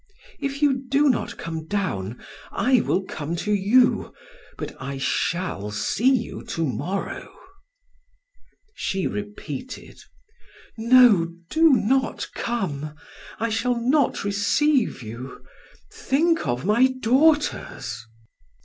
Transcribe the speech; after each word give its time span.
If 0.39 0.63
you 0.63 0.73
do 0.79 1.09
not 1.11 1.37
come 1.37 1.67
down, 1.67 2.19
I 2.51 2.81
will 2.81 3.03
come 3.03 3.35
to 3.35 3.53
you, 3.53 4.15
but 4.57 4.75
I 4.81 4.97
shall 4.97 5.69
see 5.69 6.09
you 6.11 6.41
to 6.45 6.65
morrow." 6.65 7.31
She 8.73 9.05
repeated: 9.05 9.99
"No, 10.75 11.31
do 11.51 11.73
not 11.73 12.29
come. 12.33 12.95
I 13.39 13.49
shall 13.49 13.79
not 13.79 14.23
receive 14.23 15.03
you. 15.03 15.45
Think 15.93 16.47
of 16.47 16.65
my 16.65 16.87
daughters!" 16.99 18.03